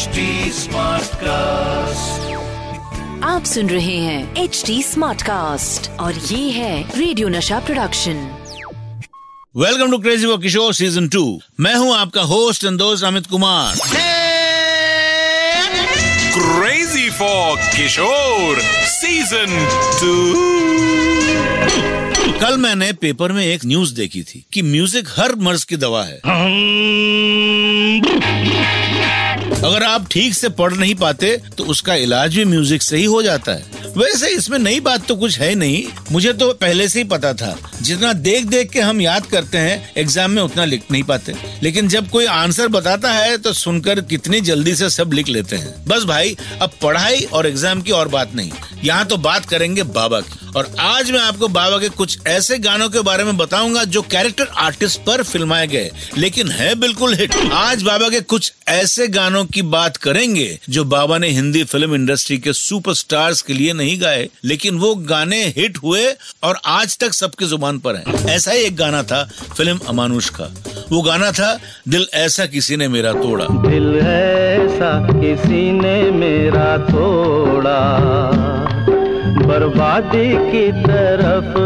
[0.00, 0.22] HD
[1.22, 2.28] cast
[3.24, 8.22] आप सुन रहे हैं एच डी स्मार्ट कास्ट और ये है radio Nasha production
[9.54, 11.24] welcome to crazy वो किशोर सीज़न टू
[11.60, 13.76] मैं हूँ आपका होस्ट एंड दोस्त Amit Kumar.
[16.36, 18.60] Crazy for Kishore
[18.94, 19.50] season
[20.00, 20.14] two
[22.40, 26.20] कल मैंने पेपर में एक न्यूज़ देखी थी कि म्यूज़िक हर मर्ज की दवा है।
[29.64, 33.22] अगर आप ठीक से पढ़ नहीं पाते तो उसका इलाज भी म्यूज़िक से ही हो
[33.22, 37.04] जाता है। वैसे इसमें नई बात तो कुछ है नहीं। मुझे तो पहले से ही
[37.04, 41.02] पता था। जितना देख देख के हम याद करते हैं एग्ज़ाम में उतना लिख नहीं
[41.02, 45.56] पाते। लेकिन जब कोई आंसर बताता है तो सुनकर कितनी जल्दी से सब लिख लेते
[45.56, 48.50] हैं। बस भाई, अब पढ़ाई और एग्ज़ाम की और बात नहीं।
[48.84, 52.88] यहाँ तो बात करेंगे बाबा की। और आज मैं आपको बाबा के कुछ ऐसे गानों
[52.88, 57.82] के बारे में बताऊँगा जो कैरेक्टर आर्टिस्ट पर फिल्माए गए। लेकिन है बिल्कुल हिट आज
[57.82, 62.52] बाबा के कुछ ऐसे गानों की बात करेंगे जो बाबा ने हिंदी फ़िल्म इंडस्ट्री के
[62.52, 66.06] सुपरस्टार्स के लिए नहीं गाए, लेकिन वो गाने हिट हुए
[66.42, 69.22] और आज तक सबके ज़ुबान पर है। ऐसा ही एक गाना था
[69.56, 70.52] फ़िल्म अमानुष का
[70.90, 78.59] वो गाना था, दिल ऐसा किसी ने मेरा तोड़ा। दिल ऐसा किसी ने मेरा तोड़ा।
[79.50, 81.58] बर्बादी की तरफ़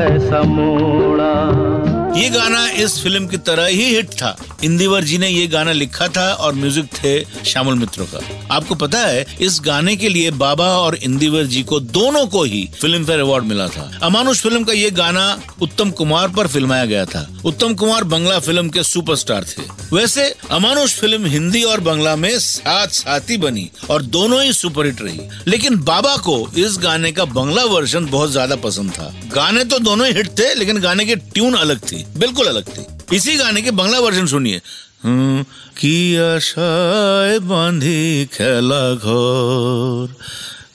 [0.00, 5.46] है समोड़ा। ये गाना इस फ़िल्म की तरह ही हिट था। इंदिवर जी ने ये
[5.46, 8.20] गाना लिखा था और म्यूज़िक थे श्यामल मित्रों का।
[8.54, 12.68] आपको पता है, इस गाने के लिए बाबा और इंदिवर जी को दोनों को ही
[12.80, 17.04] फ़िल्म फेयर अवार्ड मिला था। अमानुष फ़िल्म का ये गाना उत्तम कुमार पर फिल्माया गया
[17.04, 22.38] था। उत्तम कुमार बंगला फ़िल्म के सुपरस्टार थे। वैसे, अमानुष फ़िल्म हिंदी और बंगला में
[22.38, 27.64] साथ साथी बनी और दोनों ही सुपरहिट रही। लेकिन बाबा को इस गाने का बंगला
[27.64, 31.54] वर्जन बहुत ज़्यादा पसंद था। गाने तो दोनों ही हिट थे, लेकिन गाने की ट्यून
[31.54, 32.85] अलग थी। बिल्कुल अलग थी
[33.15, 34.61] इसी गाने के बंगला वर्जन सुनिए
[35.03, 35.43] हम्म,
[35.77, 35.97] কি
[36.33, 40.07] আশায় বাঁধি খেলা ঘর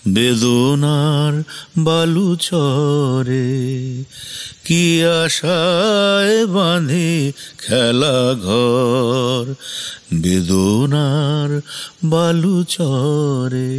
[0.09, 1.35] বেদনার
[1.79, 3.51] বালু চরে
[4.65, 4.83] কি
[5.17, 7.12] আশায় বাঁধি
[7.63, 8.17] খেলা
[8.47, 9.45] ঘর
[10.23, 11.51] বেদনার
[12.13, 13.73] বালু চরে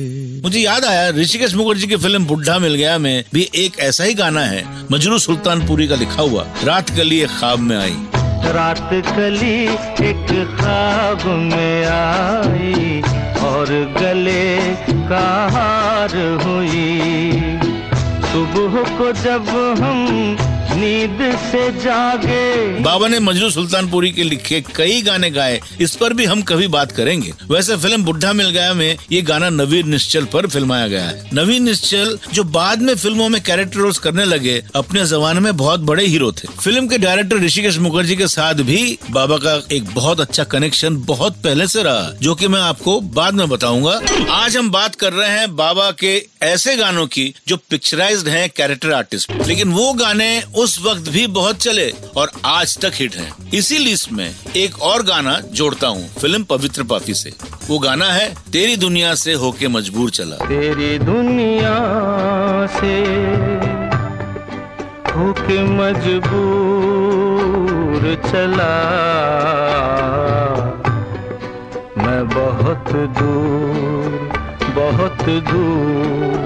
[0.43, 4.13] मुझे याद आया ऋषिकेश मुखर्जी की फिल्म बुढ़ा मिल गया में भी एक ऐसा ही
[4.21, 7.97] गाना है मजरू सुल्तानपुरी का लिखा हुआ रात गली एक ख्वाब में आई
[8.57, 9.57] रात कली
[10.09, 13.01] एक ख्वाब में आई
[13.49, 14.45] और गले
[15.09, 15.25] का
[15.55, 16.13] हार
[16.43, 16.87] हुई
[18.31, 19.49] सुबह को जब
[19.81, 19.99] हम
[20.70, 26.24] नींद से जागे। बाबा ने मजरू सुल्तानपुरी के लिखे कई गाने गाए, इस पर भी
[26.24, 30.46] हम कभी बात करेंगे। वैसे फ़िल्म बुढ़ा मिल गया में ये गाना नवीन निश्चल पर
[30.46, 35.04] फिल्माया गया है। नवीन निश्चल, जो बाद में फ़िल्मों में कैरेक्टर रोल्स करने लगे, अपने
[35.06, 39.36] जमाने में बहुत बड़े हीरो थे। फ़िल्म के डायरेक्टर ऋषिकेश मुखर्जी के साथ भी बाबा
[39.36, 43.48] का एक बहुत अच्छा कनेक्शन बहुत पहले से रहा, जो कि मैं आपको बाद में
[43.48, 44.00] बताऊँगा।
[44.32, 48.92] आज हम बात कर रहे हैं बाबा के ऐसे गानों की, जो पिक्चराइज्ड हैं कैरेक्टर
[48.92, 53.78] आर्टिस्ट लेकिन वो गाने उस वक्त भी बहुत चले और आज तक हिट हैं। इसी
[53.78, 57.32] लिस्ट में एक और गाना जोड़ता हूँ, फ़िल्म पवित्र पापी से।
[57.68, 61.74] वो गाना है, तेरी दुनिया से होके मजबूर चला। तेरी दुनिया
[62.76, 62.94] से
[65.10, 66.32] होके मजबूर
[68.26, 68.74] चला।
[71.98, 74.10] मैं बहुत दूर
[74.74, 76.38] बहुत दूर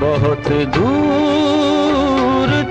[0.00, 1.79] बहुत दूर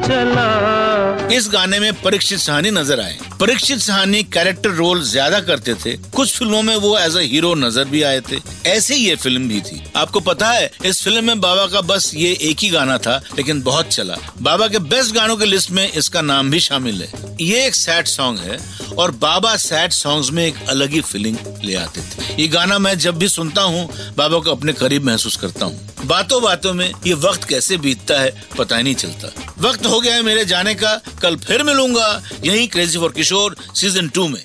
[0.10, 5.96] चला। इस गाने में परीक्षित सहानी नज़र आए। परीक्षित सहानी कैरेक्टर रोल ज़्यादा करते थे।
[6.16, 9.48] कुछ फ़िल्मों में वो एज अ हीरो नज़र भी आए थे। ऐसे ही ये फ़िल्म
[9.50, 12.98] भी थी। आपको पता है, इस फ़िल्म में बाबा का बस ये एक ही गाना
[12.98, 17.02] था, लेकिन बहुत चला। बाबा के बेस्ट गानों की लिस्ट में इसका नाम भी शामिल
[17.02, 18.58] है। ये एक सैड सॉन्ग है,
[18.98, 22.98] और बाबा सैड सॉन्ग में एक अलग ही फीलिंग ले आते थे। ये गाना मैं
[22.98, 23.88] जब भी सुनता हूँ,
[24.18, 28.34] बाबा को अपने करीब महसूस करता हूँ। बातों बातों में ये वक्त कैसे बीतता है,
[28.58, 32.68] पता ही नहीं चलता। वक्त हो गया है मेरे जाने का। कल फिर मिलूँगा यही
[32.68, 34.44] crazy for Kishore season two में।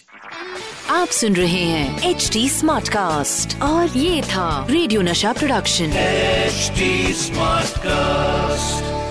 [0.91, 6.71] आप सुन रहे हैं एच डी स्मार्ट कास्ट और ये था radio Nasha production H
[7.17, 9.04] smart Smartcast.